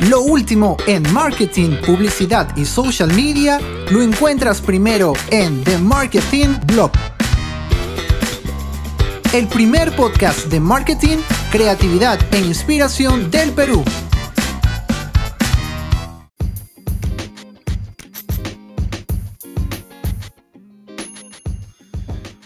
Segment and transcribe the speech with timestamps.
[0.00, 3.58] Lo último en marketing, publicidad y social media
[3.90, 6.92] lo encuentras primero en The Marketing Blog.
[9.32, 11.16] El primer podcast de marketing,
[11.50, 13.82] creatividad e inspiración del Perú.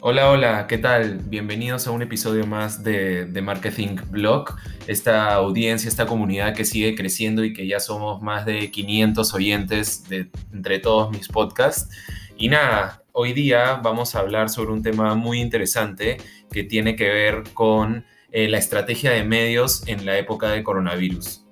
[0.00, 1.18] Hola, hola, ¿qué tal?
[1.24, 4.54] Bienvenidos a un episodio más de, The Marketing Blog,
[4.86, 10.08] esta audiencia, esta comunidad que sigue creciendo y que ya somos más de 500 oyentes
[10.08, 11.92] de, entre todos mis podcasts.
[12.36, 16.18] Y nada, hoy día vamos a hablar sobre un tema muy interesante
[16.52, 21.44] que tiene que ver con eh, la estrategia de medios en la época de coronavirus.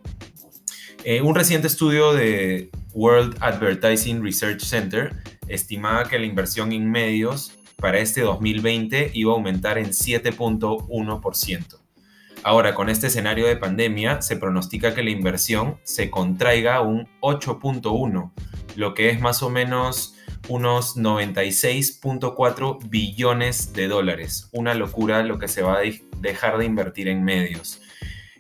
[1.03, 5.17] Eh, un reciente estudio de World Advertising Research Center
[5.49, 7.53] estimaba que la inversión en medios
[7.87, 11.79] para este 2020 iba a aumentar en 7.1%.
[12.43, 18.33] Ahora, con este escenario de pandemia, se pronostica que la inversión se contraiga un 8.1,
[18.75, 20.17] lo que es más o menos
[20.49, 24.49] unos 96.4 billones de dólares.
[24.51, 25.83] Una locura lo que se va a
[26.21, 27.81] dejar de invertir en medios.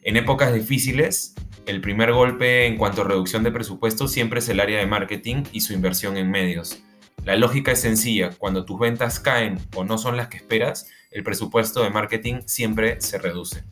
[0.02, 1.36] En épocas difíciles,
[1.66, 5.44] el primer golpe en cuanto a reducción de presupuesto siempre es el área de marketing
[5.52, 6.82] y su inversión en medios.
[7.26, 11.24] La lógica es sencilla, cuando tus ventas caen o no son las que esperas, el
[11.24, 13.64] presupuesto de marketing siempre se reduce.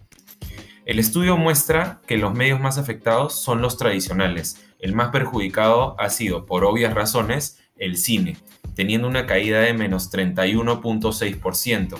[0.84, 4.66] El estudio muestra que los medios más afectados son los tradicionales.
[4.80, 8.36] El más perjudicado ha sido, por obvias razones, el cine,
[8.74, 11.96] teniendo una caída de menos 31.6%,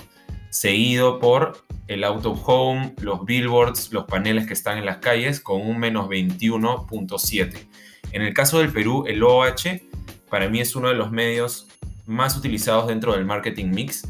[0.49, 5.39] seguido por el out of home, los billboards, los paneles que están en las calles,
[5.39, 7.55] con un menos 21.7%.
[8.11, 9.94] En el caso del Perú, el OH
[10.35, 11.65] para mí es uno de los medios
[12.05, 14.05] más utilizados dentro del marketing mix,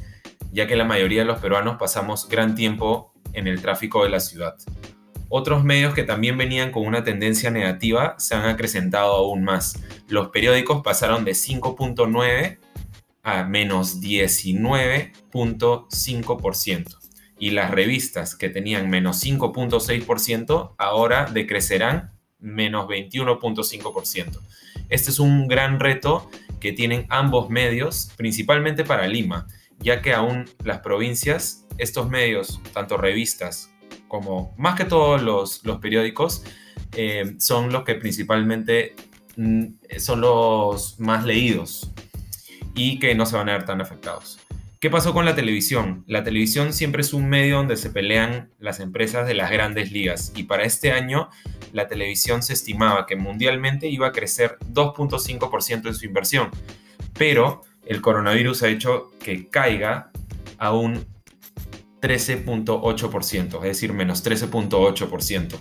[0.51, 4.19] ya que la mayoría de los peruanos pasamos gran tiempo en el tráfico de la
[4.19, 4.55] ciudad.
[5.29, 9.83] Otros medios que también venían con una tendencia negativa se han acrecentado aún más.
[10.07, 12.58] Los periódicos pasaron de 5.9
[13.21, 16.97] a menos 19.5%.
[17.37, 24.39] Y las revistas que tenían menos 5.6% ahora decrecerán menos 21.5%.
[24.89, 26.29] Este es un gran reto
[26.59, 29.47] que tienen ambos medios, principalmente para Lima,
[29.79, 33.71] ya que aún las provincias, estos medios, tanto revistas
[34.07, 36.43] como más que todos los, periódicos,
[36.93, 38.95] eh, son los que principalmente
[39.35, 39.65] mm,
[39.97, 41.91] son los más leídos
[42.75, 44.39] y que no se van a ver tan afectados.
[44.85, 46.03] ¿Qué pasó con la televisión?
[46.05, 50.31] La televisión siempre es un medio donde se pelean las empresas de las grandes ligas
[50.35, 51.27] y para este año
[51.73, 56.51] la televisión se estimaba que mundialmente iba a crecer 2.5% en su inversión,
[57.17, 60.11] pero el coronavirus ha hecho que caiga
[60.59, 61.03] a un
[62.03, 65.59] 13.8%, es decir, menos 13.8%.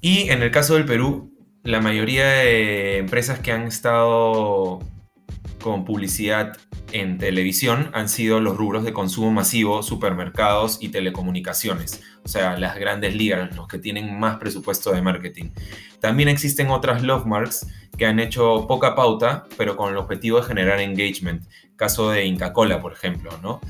[0.00, 4.80] Y en el caso del Perú, la mayoría de empresas que han estado
[5.66, 6.56] con publicidad
[6.92, 12.78] en televisión han sido los rubros de consumo masivo, supermercados y telecomunicaciones, o sea, las
[12.78, 15.46] grandes ligas, los que tienen más presupuesto de marketing.
[15.98, 17.66] También existen otras love marks
[17.98, 21.42] que han hecho poca pauta, pero con el objetivo de generar engagement,
[21.74, 23.60] caso de Inca Cola, por ejemplo, ¿no?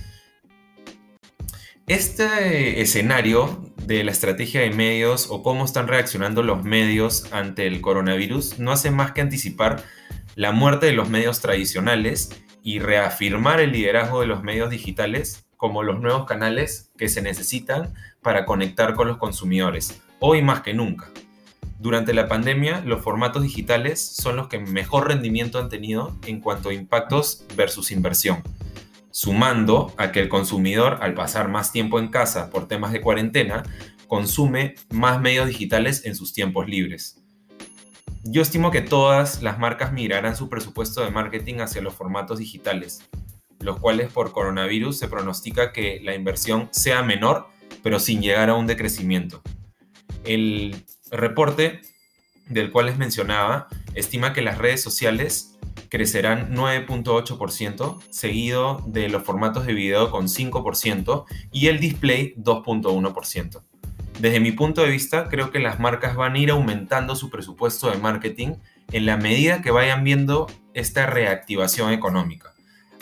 [1.87, 7.81] Este escenario de la estrategia de medios o cómo están reaccionando los medios ante el
[7.81, 9.83] coronavirus no hace más que anticipar
[10.37, 12.29] la muerte de los medios tradicionales
[12.63, 17.95] y reafirmar el liderazgo de los medios digitales como los nuevos canales que se necesitan
[18.21, 21.11] para conectar con los consumidores, hoy más que nunca.
[21.79, 26.69] Durante la pandemia, los formatos digitales son los que mejor rendimiento han tenido en cuanto
[26.69, 28.43] a impactos versus inversión,
[29.11, 33.63] sumando a que el consumidor, al pasar más tiempo en casa por temas de cuarentena,
[34.07, 37.26] consume más medios digitales en sus tiempos libres.
[38.29, 43.09] Yo estimo que todas las marcas migrarán su presupuesto de marketing hacia los formatos digitales,
[43.61, 47.47] los cuales por coronavirus se pronostica que la inversión sea menor,
[47.85, 49.43] pero sin llegar a un decrecimiento.
[50.25, 51.83] El reporte
[52.49, 55.57] del cual les mencionaba estima que las redes sociales
[55.89, 63.63] crecerán 9.8%, seguido de los formatos de video con 5% y el display 2.1%.
[64.18, 67.91] Desde mi punto de vista, creo que las marcas van a ir aumentando su presupuesto
[67.91, 68.54] de marketing
[68.92, 72.54] en la medida que vayan viendo esta reactivación económica.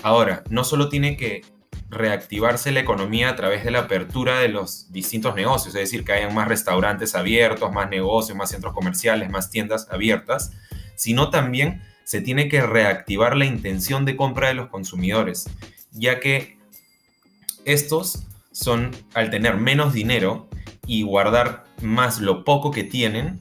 [0.02, 1.42] Ahora, no solo tiene que
[1.88, 6.12] reactivarse la economía a través de la apertura de los distintos negocios, es decir, que
[6.12, 10.52] hayan más restaurantes abiertos, más negocios, más centros comerciales, más tiendas abiertas,
[10.96, 15.48] sino también se tiene que reactivar la intención de compra de los consumidores,
[15.92, 16.58] ya que
[17.64, 20.48] estos son, al tener menos dinero,
[20.86, 23.40] y guardar más lo poco que tienen,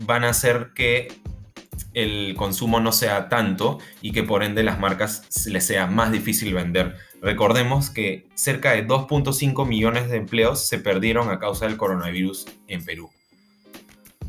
[0.00, 1.08] van a hacer que
[1.94, 6.54] el consumo no sea tanto y que por ende las marcas les sea más difícil
[6.54, 6.96] vender.
[7.20, 12.84] Recordemos que cerca de 2.5 millones de empleos se perdieron a causa del coronavirus en
[12.84, 13.10] Perú.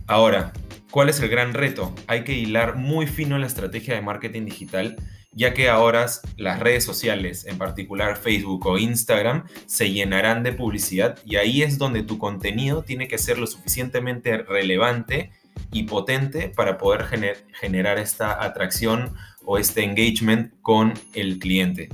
[0.08, 0.54] Ahora,
[0.90, 1.94] ¿cuál es el gran reto?
[2.08, 4.96] Hay que hilar muy fino la estrategia de marketing digital,
[5.32, 6.06] ya que ahora
[6.38, 11.78] las redes sociales, en particular Facebook o Instagram, se llenarán de publicidad y ahí es
[11.78, 15.32] donde tu contenido tiene que ser lo suficientemente relevante
[15.72, 17.06] y potente para poder
[17.54, 19.14] generar esta atracción
[19.46, 21.90] o este engagement con el cliente.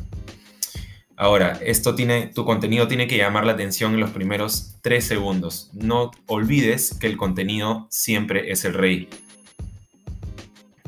[1.18, 5.70] Ahora, esto tiene, tu contenido tiene que llamar la atención en los primeros tres segundos.
[5.74, 9.08] No olvides que el contenido siempre es el rey.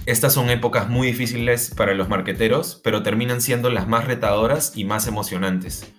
[0.07, 4.85] Estas son épocas muy difíciles para los marqueteros, pero terminan siendo las más retadoras y
[4.85, 5.91] más emocionantes.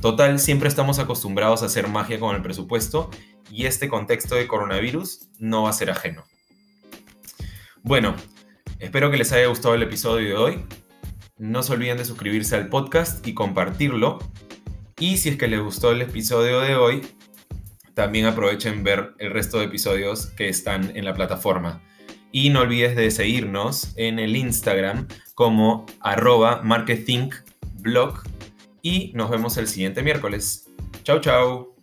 [0.00, 3.10] Total, siempre estamos acostumbrados a hacer magia con el presupuesto
[3.50, 6.24] y este contexto de coronavirus no va a ser ajeno.
[7.82, 8.14] Bueno,
[8.78, 10.64] espero que les haya gustado el episodio de hoy.
[11.36, 14.20] No se olviden de suscribirse al podcast y compartirlo.
[15.00, 17.08] Y si es que les gustó el episodio de hoy,
[17.94, 21.82] también aprovechen ver el resto de episodios que están en la plataforma.
[22.32, 28.22] Y no olvides de seguirnos en el Instagram como arroba marketingblog
[28.82, 30.68] y nos vemos el siguiente miércoles.
[31.04, 31.77] Chau, chau.